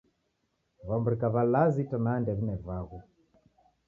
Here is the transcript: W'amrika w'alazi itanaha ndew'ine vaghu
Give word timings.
W'amrika 0.87 1.25
w'alazi 1.33 1.79
itanaha 1.85 2.17
ndew'ine 2.21 2.55
vaghu 2.65 2.97